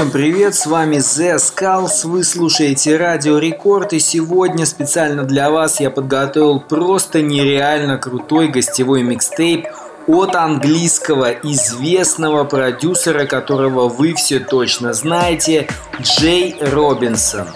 [0.00, 5.90] Всем привет, с вами Zeskullz, вы слушаете Радио Рекорд и сегодня специально для вас я
[5.90, 9.66] подготовил просто нереально крутой гостевой микстейп
[10.06, 15.68] от английского известного продюсера, которого вы все точно знаете,
[16.00, 17.48] Джей Робинсон.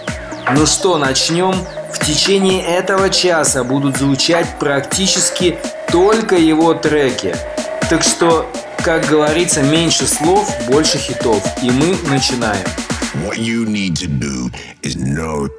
[0.53, 1.55] Ну что, начнем?
[1.91, 5.57] В течение этого часа будут звучать практически
[5.91, 7.35] только его треки.
[7.89, 8.45] Так что
[8.85, 11.43] как говорится, меньше слов, больше хитов.
[11.63, 12.63] И мы начинаем.
[13.25, 14.51] What you need to do
[14.83, 15.49] is know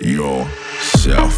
[0.00, 1.34] yourself.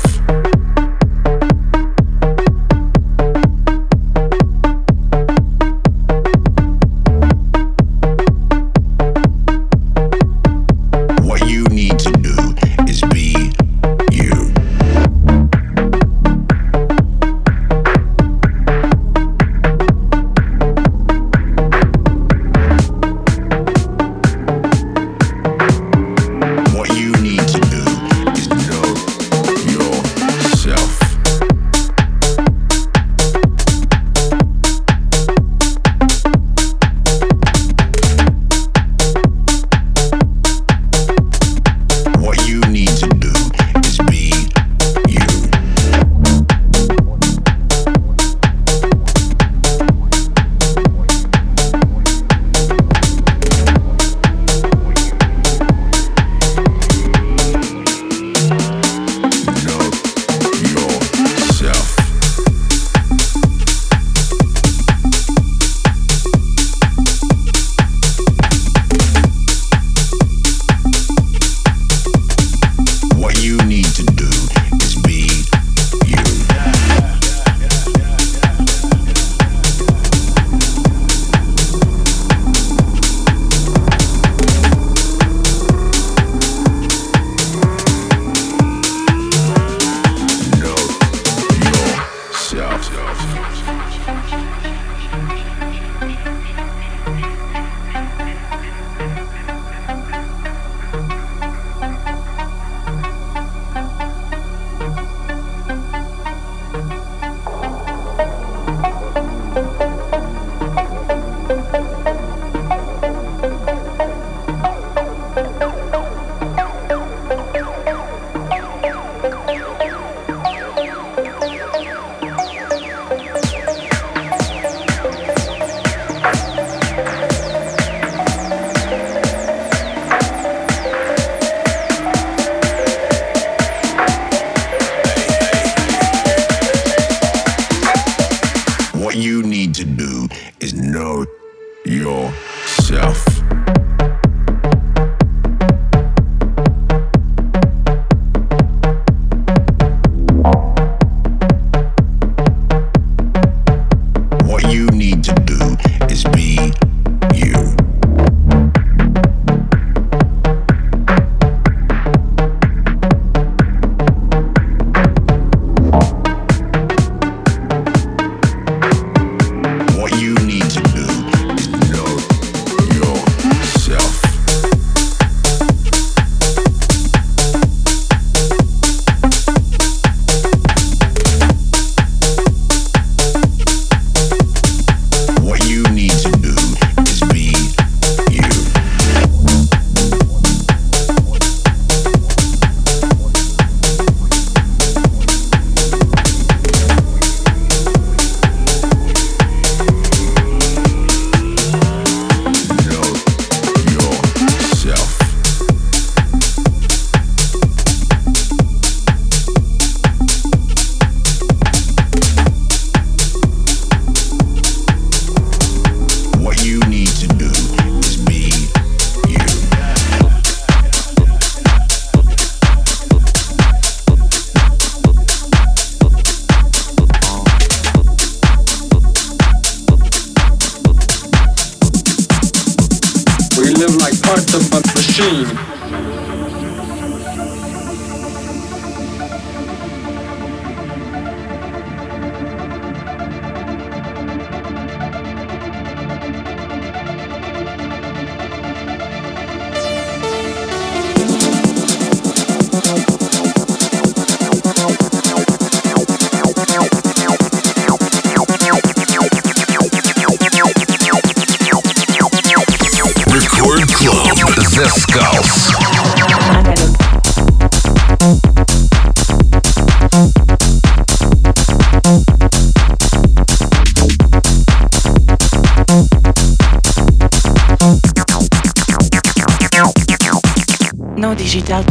[281.21, 281.85] techno digital.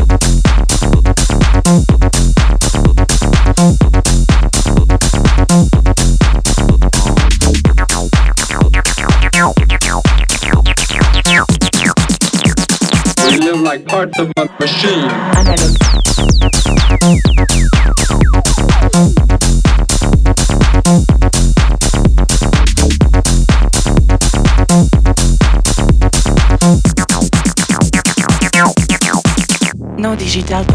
[13.25, 15.09] We live like parts of a machine.
[29.99, 30.65] No digital.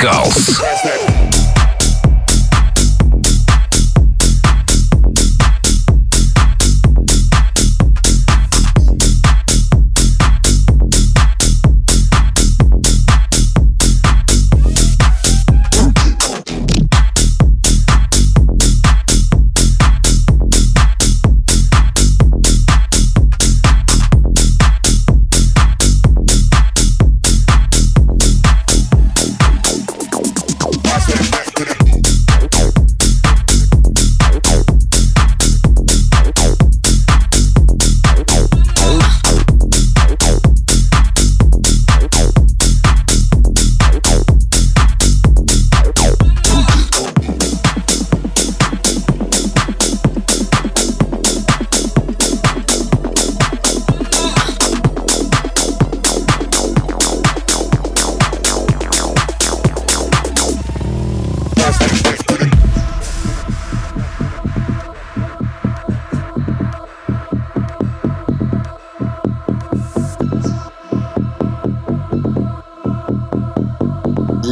[0.00, 0.59] Chemicals.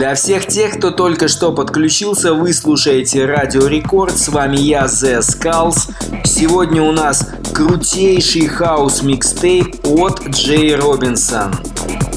[0.08, 4.16] Для всех тех, кто только что подключился, вы слушаете Радио Рекорд.
[4.16, 5.92] С вами я, Zeskullz.
[6.24, 11.54] Сегодня у нас крутейший хаус микстейп от Джей Робинсон.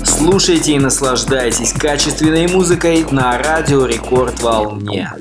[0.06, 5.12] Слушайте и наслаждайтесь качественной музыкой на Радио Рекорд волне.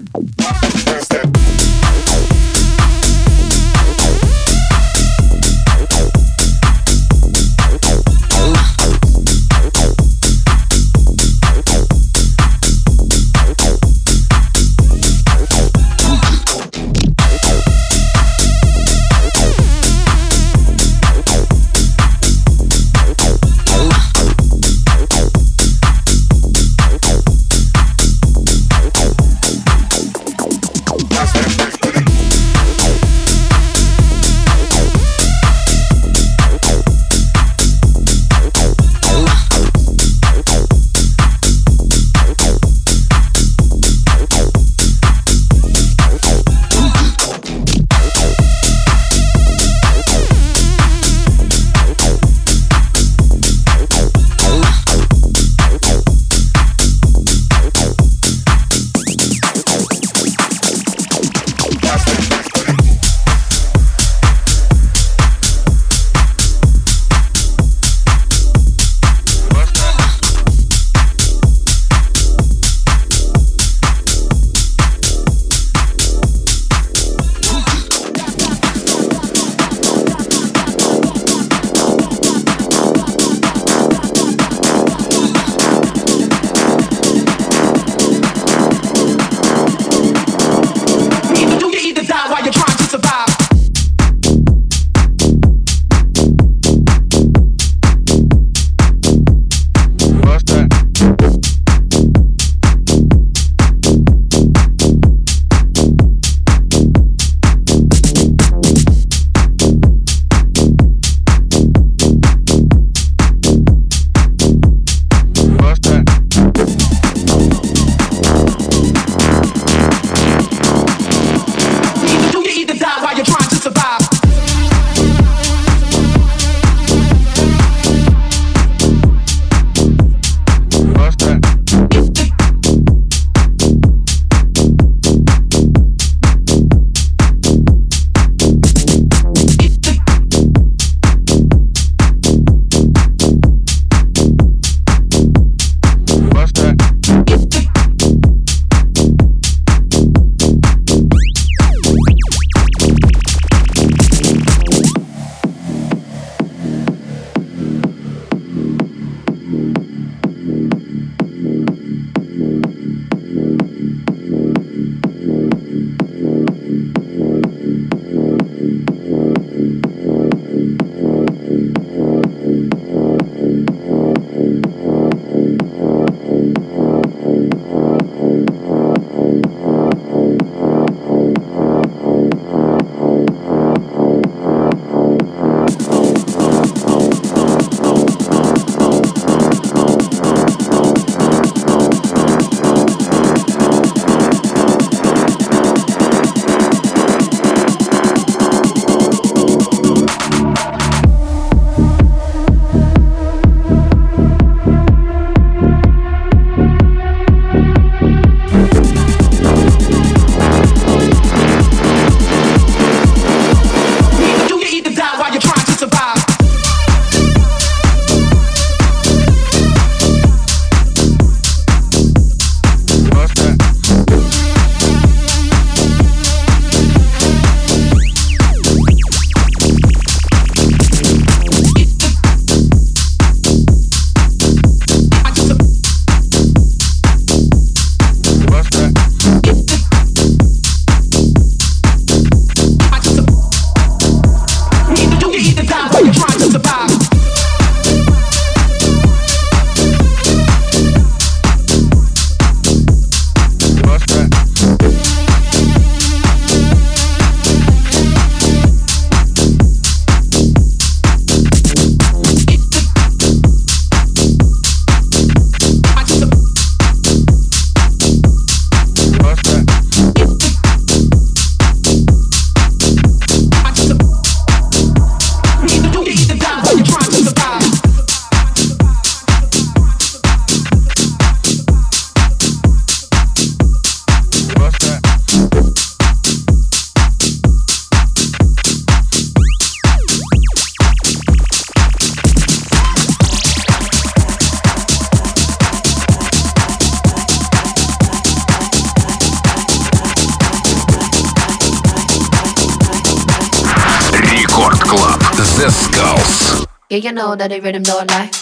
[307.05, 308.40] you know that the rhythm don't lie.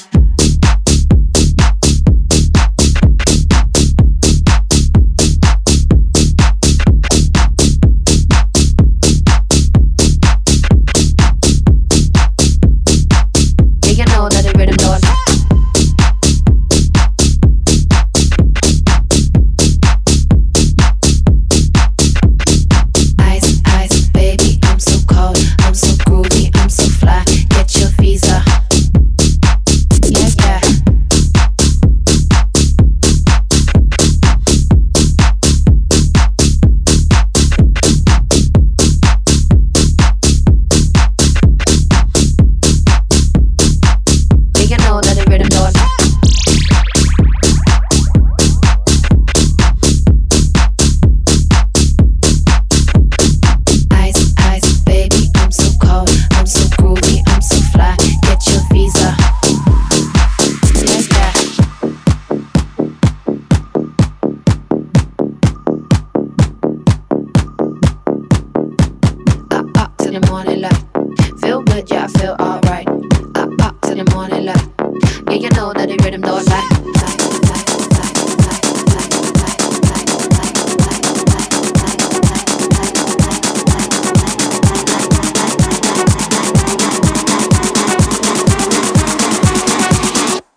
[70.38, 70.84] morning light.
[71.40, 72.86] Feel good, yeah, I feel alright.
[73.34, 74.68] Up, up to the morning light.
[75.26, 76.68] Yeah, you know that the rhythm don't lie.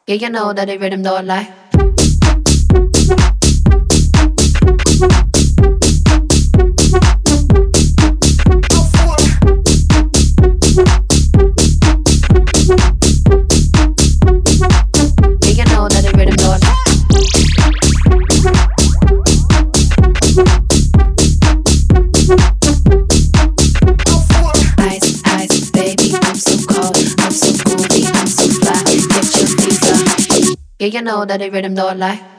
[0.05, 1.60] Yeah, you know that the rhythm don't lie.
[30.81, 32.30] Yeah, you know that the rhythm don't lie.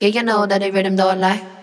[0.00, 1.59] You know that the rhythm don't lie.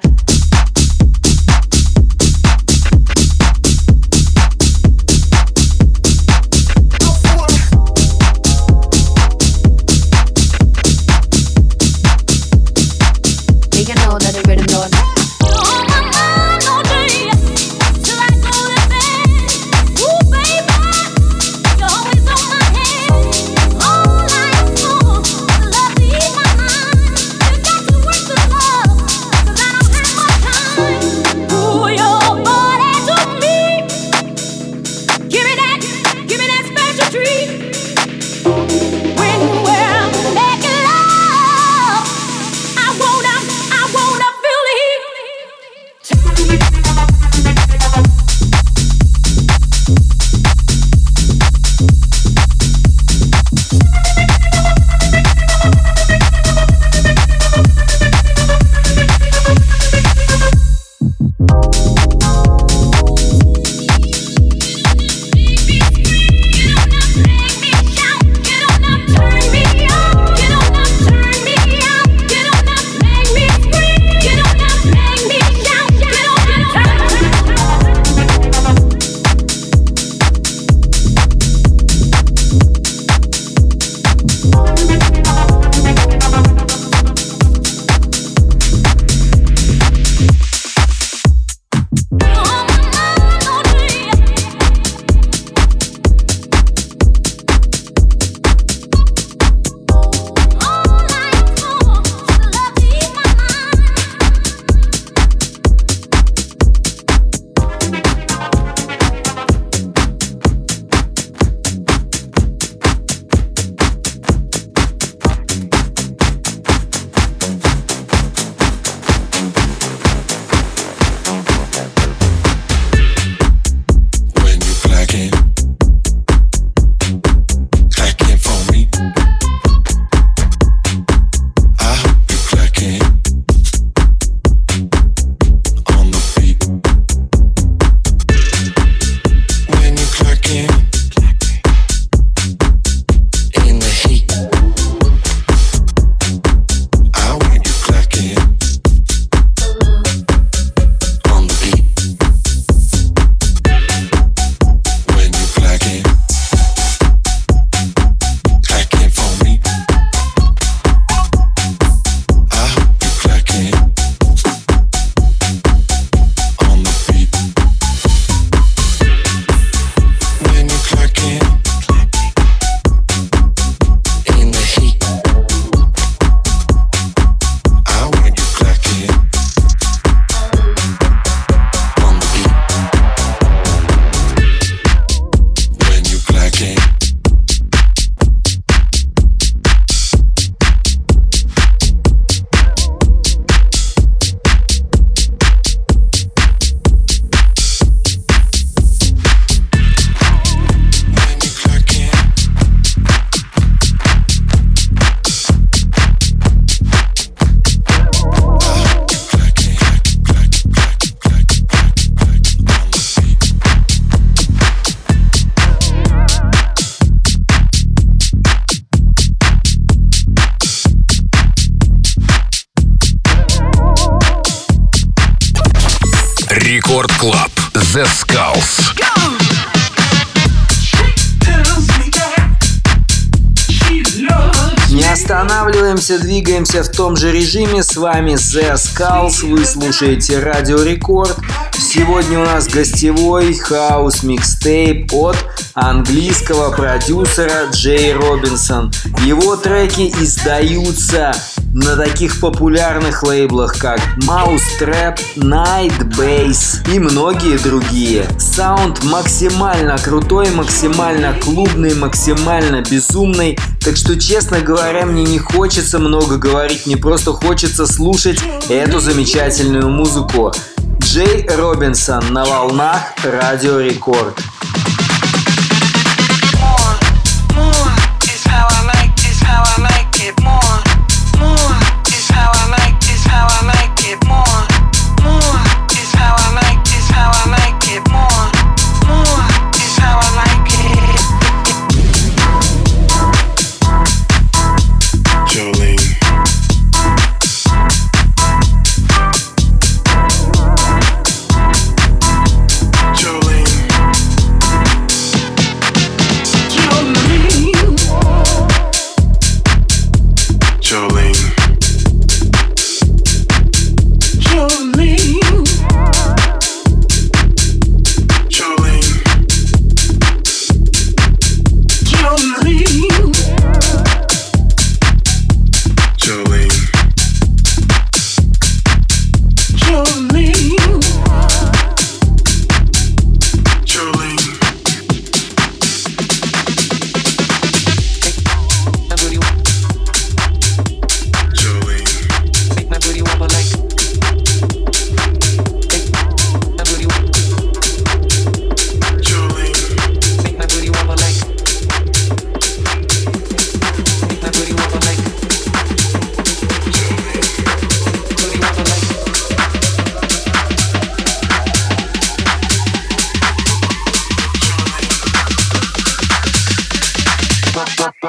[236.78, 237.84] Двигаемся в том же режиме.
[237.84, 241.38] С вами Zeskullz, вы слушаете Радио Рекорд.
[241.78, 245.38] Сегодня у нас гостевой хаус микстейп от
[245.74, 248.92] английского продюсера Джей Робинсон.
[249.26, 251.34] Его треки издаются
[251.78, 258.28] на таких популярных лейблах, как Mau5trap, Night Bass и многие другие.
[258.40, 263.60] Саунд максимально крутой, максимально клубный, максимально безумный.
[263.82, 269.88] Так что, честно говоря, мне не хочется много говорить, мне просто хочется слушать эту замечательную
[269.88, 270.52] музыку.
[271.00, 274.42] Джей Робинсон на волнах Радио Рекорд.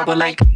[0.09, 0.48] but like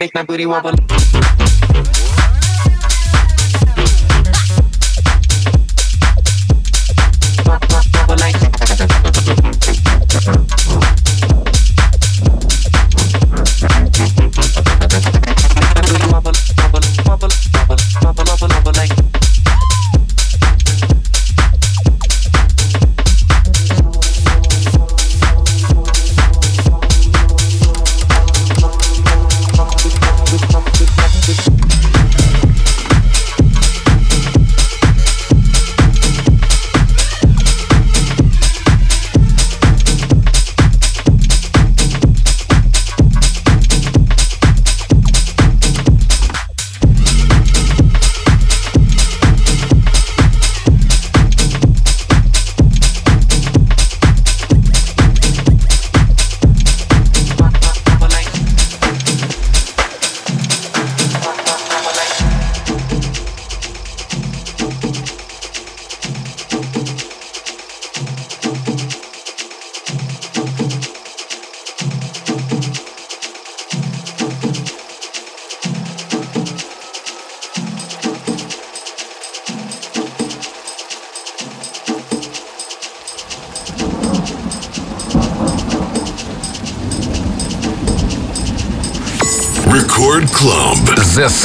[0.00, 0.72] Make my booty wobble.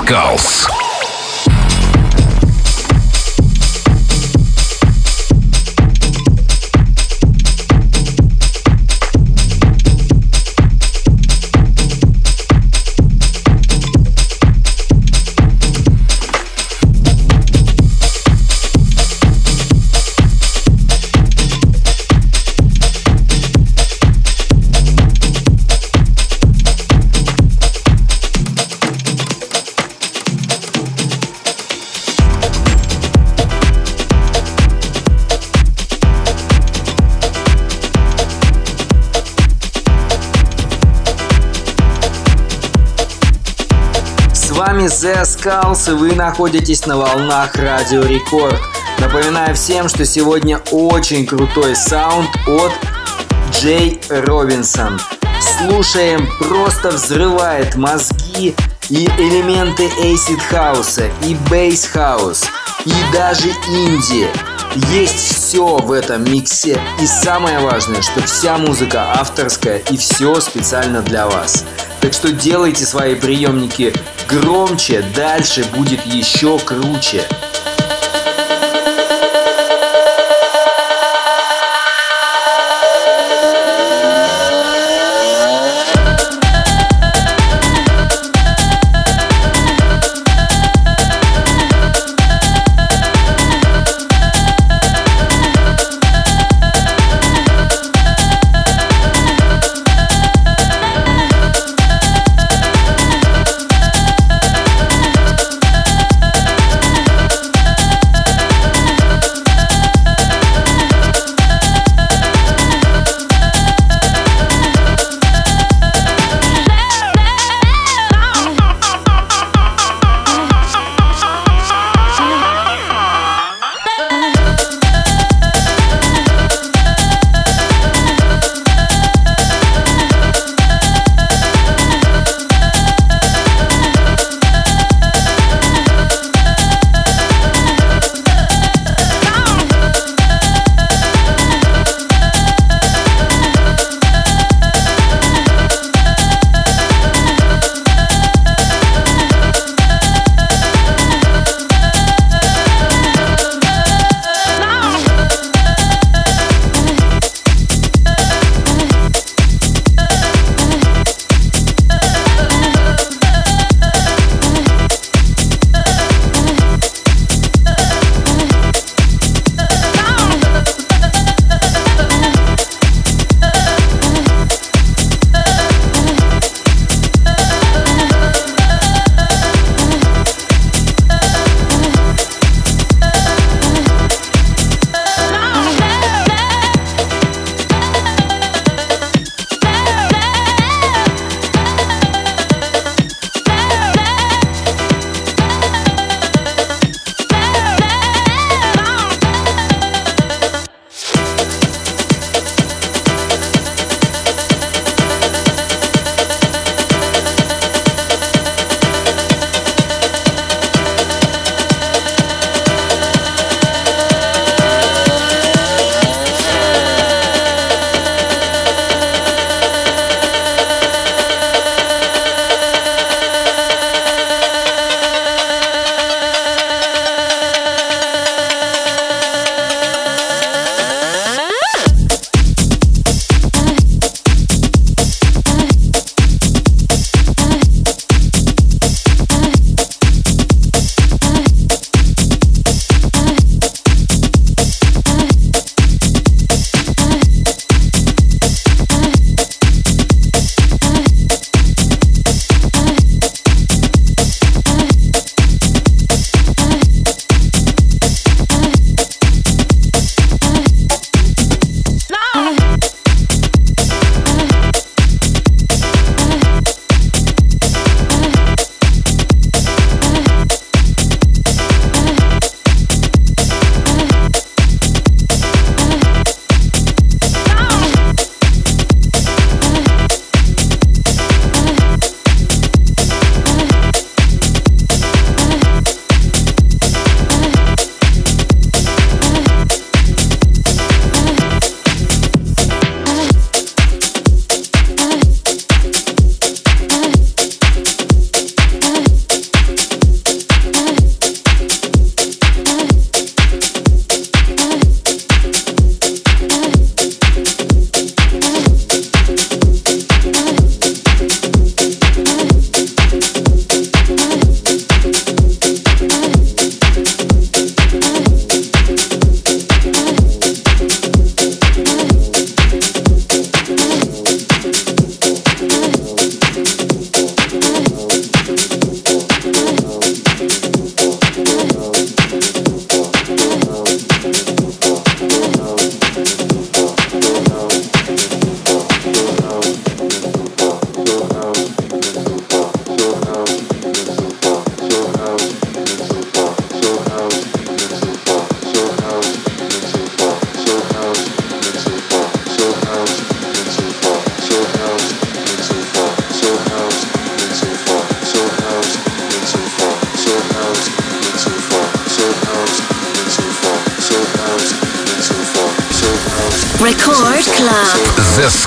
[0.05, 0.54] Skulls.
[45.45, 48.59] Zeskullz, и вы находитесь на волнах Радио Рекорд.
[48.97, 52.71] Напоминаю всем, что сегодня очень крутой саунд от
[53.51, 54.99] Джей Робинсон.
[55.39, 58.55] Слушаем, просто взрывает мозги
[58.89, 62.45] и элементы acid хауса, и bass house,
[62.85, 64.27] и даже инди.
[64.91, 71.01] Есть все в этом миксе, и самое важное, что вся музыка авторская и все специально
[71.03, 71.65] для вас.
[72.01, 73.93] Так что делайте свои приемники
[74.27, 77.27] громче, дальше будет еще круче.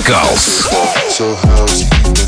[0.01, 0.69] Skulls.
[1.09, 2.28] So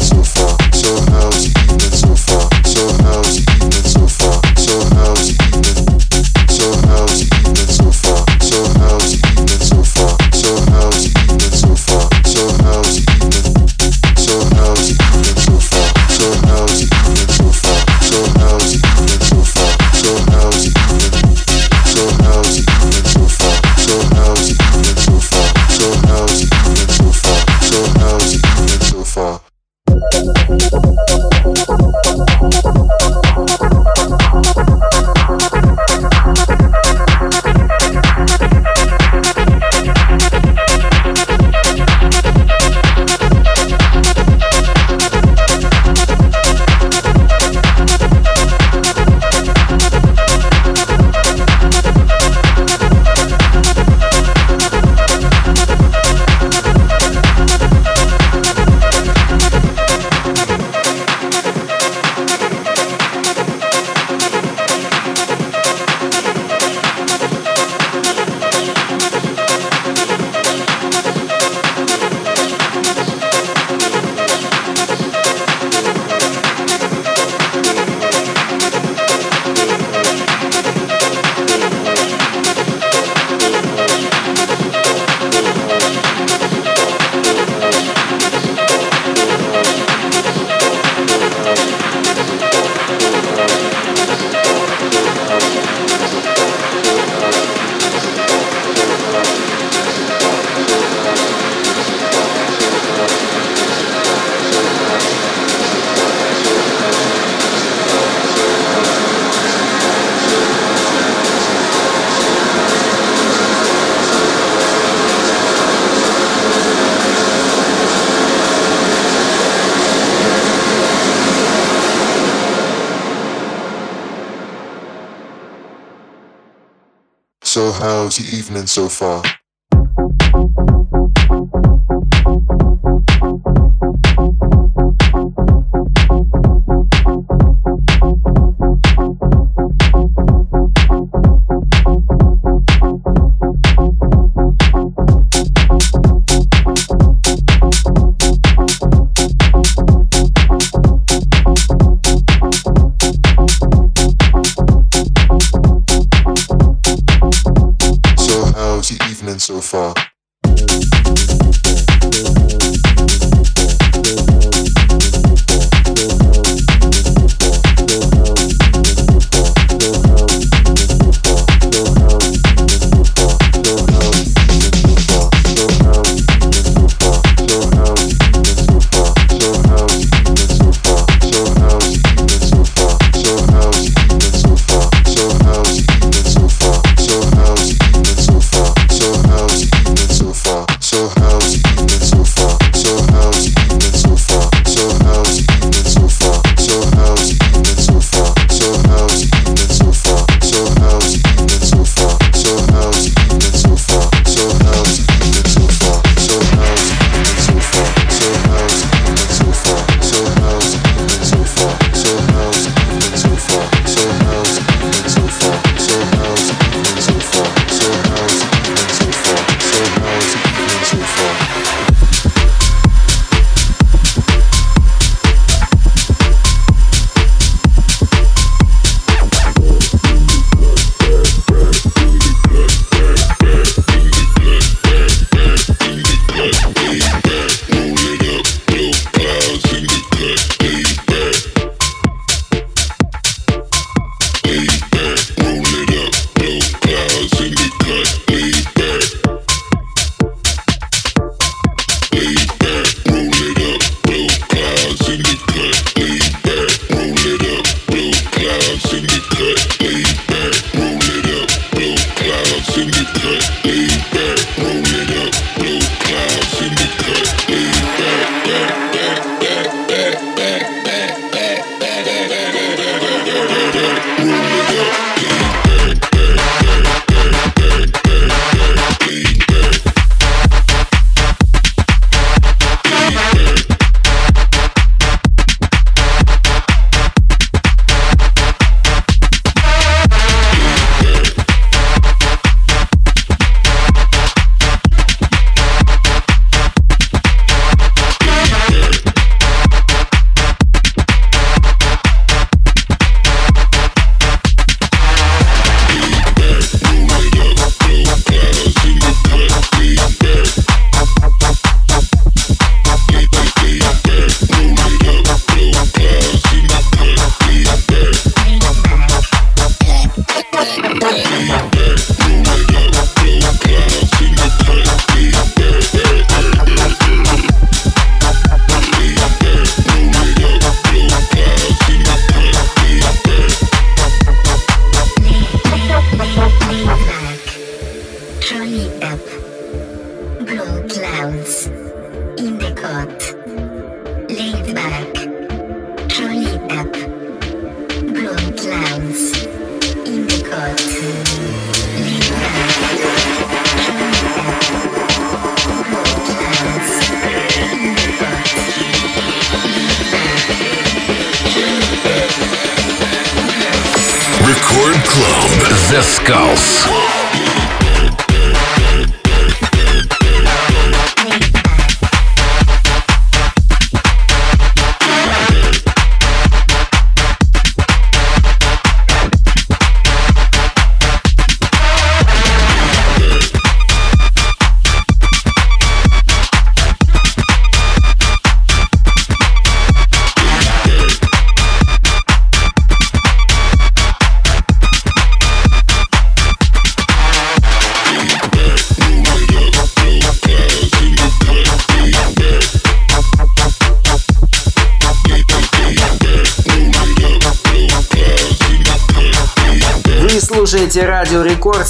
[127.60, 129.22] So how's the evening so far?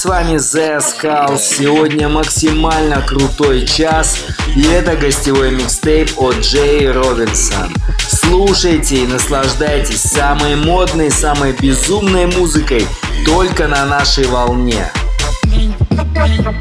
[0.00, 1.40] С вами The Skulls.
[1.40, 4.16] Сегодня максимально крутой час,
[4.56, 7.70] и это гостевой микстейп от Джей Робинсон.
[8.08, 12.86] Слушайте и наслаждайтесь самой модной, самой безумной музыкой
[13.26, 14.90] только на нашей волне.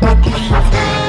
[0.01, 1.09] Bump.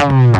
[0.00, 0.36] Thank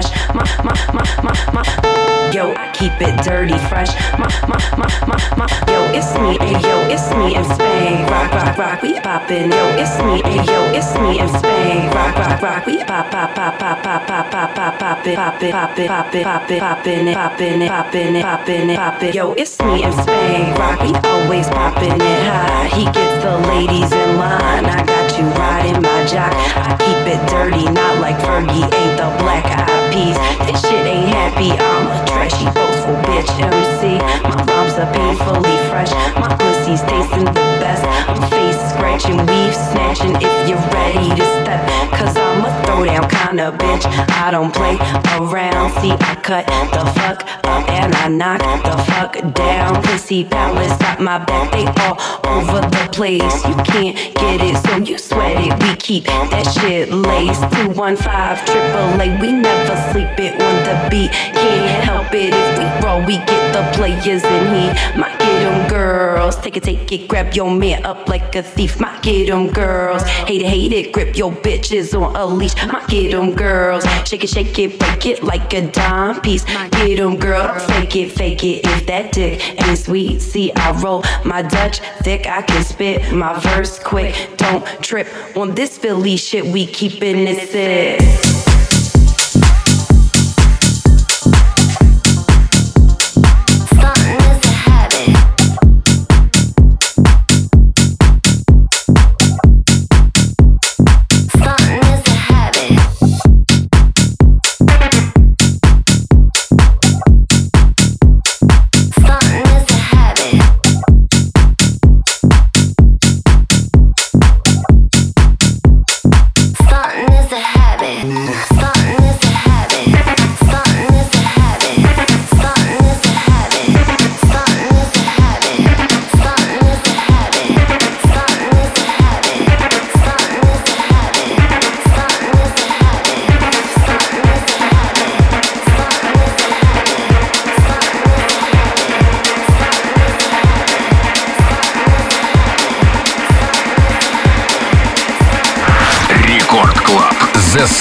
[0.00, 0.34] fresh.
[0.34, 2.30] My, my, my, my, my.
[2.32, 3.90] Yo, I keep it dirty, fresh.
[4.18, 5.48] My, my, my, my, my.
[5.66, 8.06] Yo, it's me, and yo, it's me in Spain.
[8.06, 9.50] Rock, rock, rock, we poppin'.
[9.50, 11.90] Yo, it's me, and yo, it's me in Spain.
[11.90, 15.42] Rock, rock, rock, we pop, pop, pop, pop, pop, pop, pop, pop, pop it, pop
[15.42, 18.76] it, pop it, pop it, pop it, poppin' it, poppin' it, poppin' it, poppin' it,
[18.76, 19.14] pop it.
[19.14, 20.54] Yo, it's me in Spain.
[20.54, 22.68] Rock, we always poppin' it high.
[22.68, 24.66] He gets the ladies in line.
[24.66, 24.87] I
[25.18, 26.32] you riding my jock.
[26.54, 30.16] I keep it dirty, not like Fergie ain't the black eyed peas.
[30.46, 31.50] This shit ain't happy.
[31.50, 33.98] I'm a trashy, boastful bitch MC.
[34.22, 35.90] My rhymes are painfully fresh.
[36.14, 37.82] My pussy's tasting the best.
[38.08, 40.14] I'm face scratching, weave snatching.
[40.16, 41.66] If you're ready to step,
[41.98, 43.84] cause I'm a throwdown kinda bitch.
[44.24, 44.76] I don't play
[45.18, 45.72] around.
[45.80, 49.82] See, I cut the fuck up and I knock the fuck down.
[49.82, 51.96] Pussy palace got my back, they all
[52.26, 53.44] over the place.
[53.44, 55.52] You can't get it, so you sweat it.
[55.62, 57.42] We keep that shit laced.
[57.64, 61.10] 215 triple A, we never sleep it on the beat.
[61.10, 64.74] Can't help it if we roll, we get the players in here.
[64.96, 68.80] My get 'em girls, take it, take it, grab your man up like a thief.
[68.80, 72.54] My get 'em girls, hate it, hate it, grip your bitches on a leash.
[72.66, 76.44] My get 'em girls, shake it, shake it, break it like a dime piece.
[76.54, 78.66] My get 'em girl, fake it, fake it.
[78.66, 83.38] If that dick ain't sweet, see I roll my Dutch thick, I can spit my
[83.38, 84.14] verse quick.
[84.36, 88.27] Don't trip on this Philly shit, we keepin' it sick.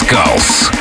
[0.10, 0.77] Gulls.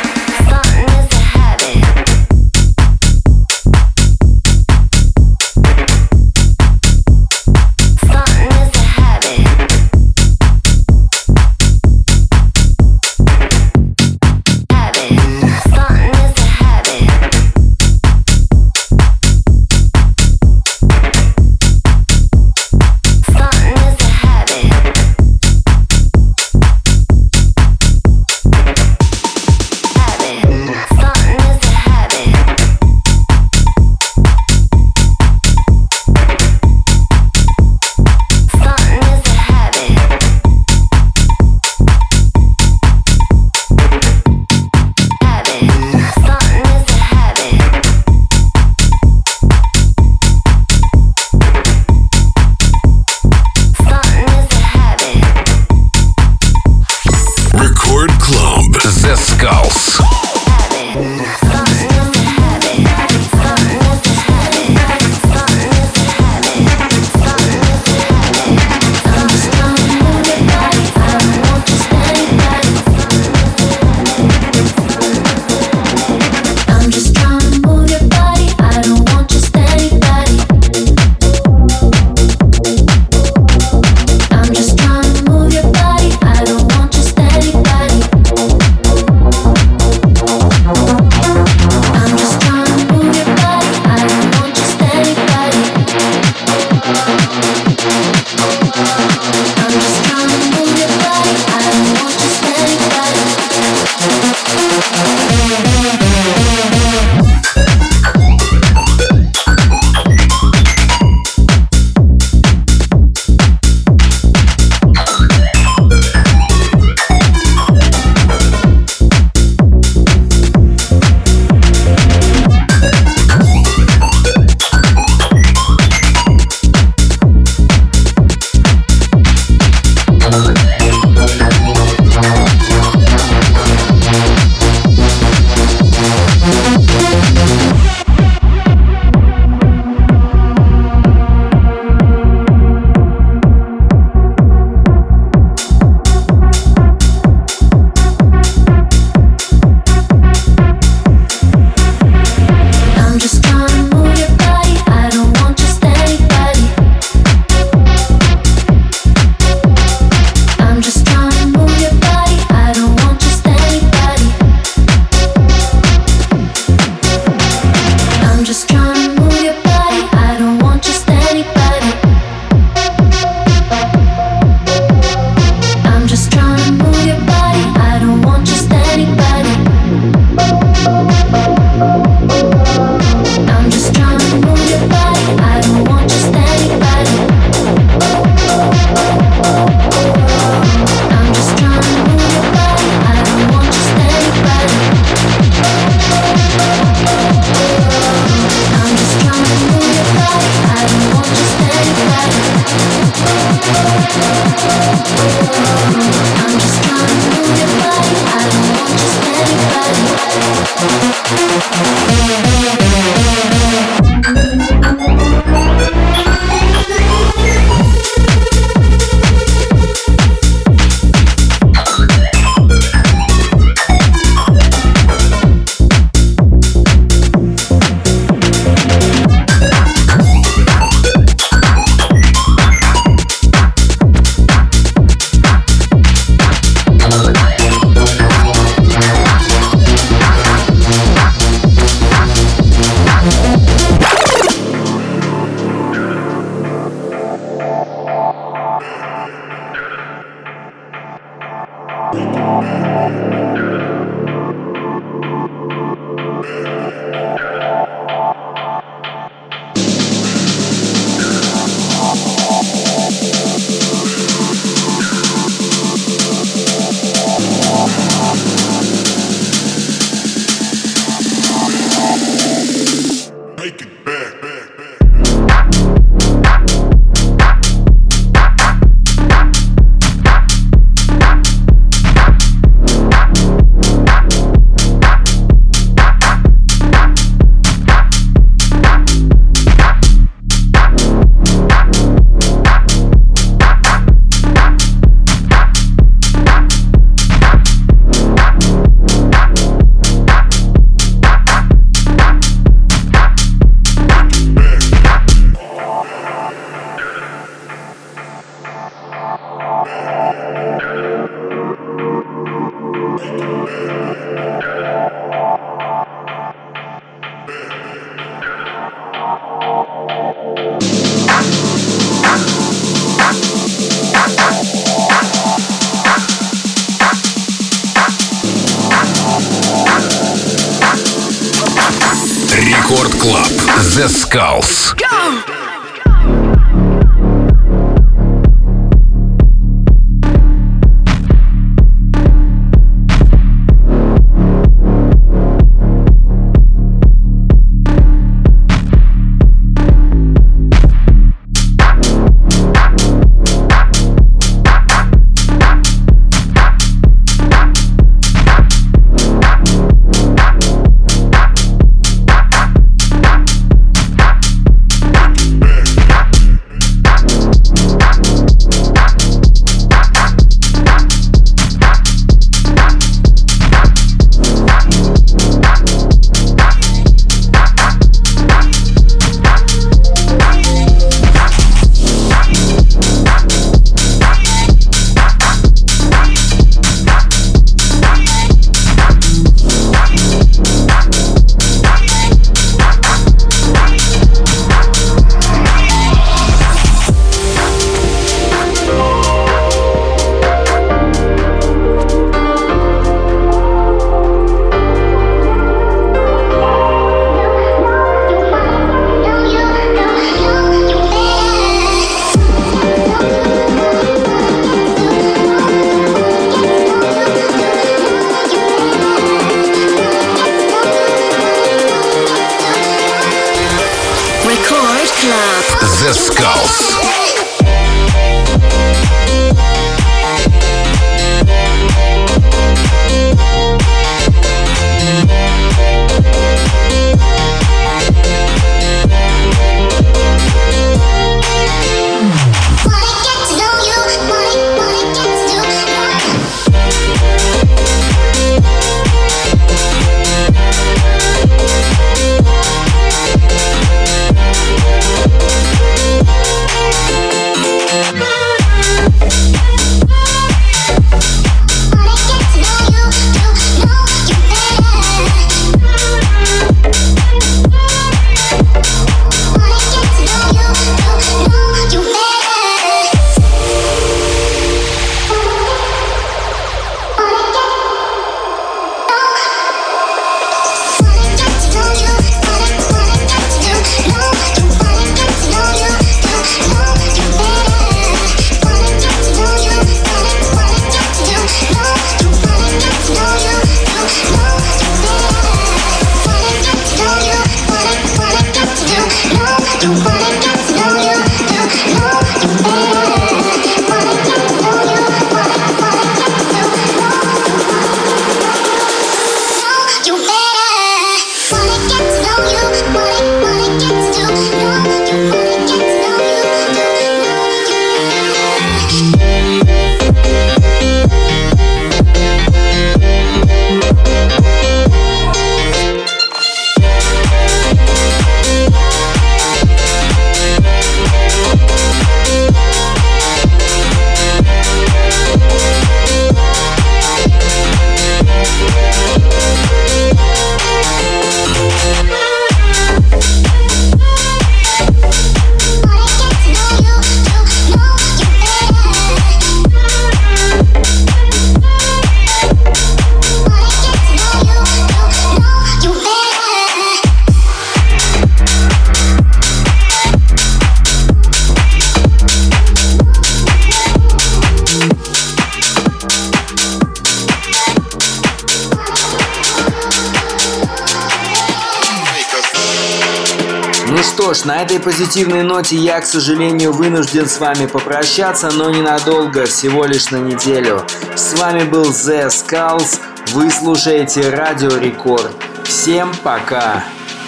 [574.47, 580.11] На этой позитивной ноте я, к сожалению, вынужден с вами попрощаться, но ненадолго, всего лишь
[580.11, 580.87] на неделю.
[581.17, 583.01] С вами был The Skulls,
[583.33, 585.33] вы слушаете Радио Рекорд.
[585.65, 586.85] Всем пока!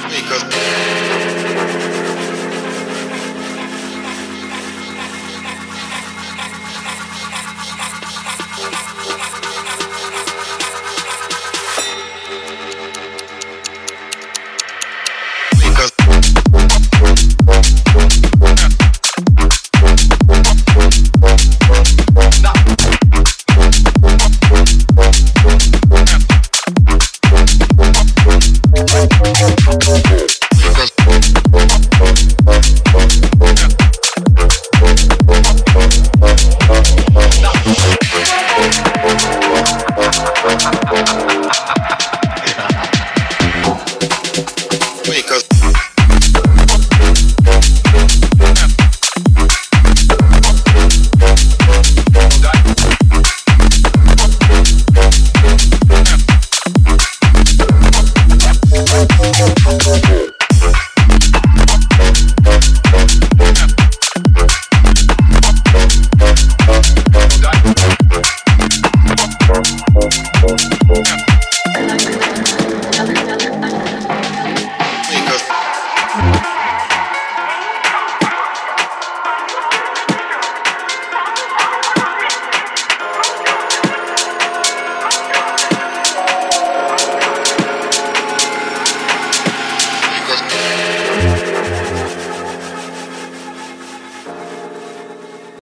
[0.08, 0.47] Because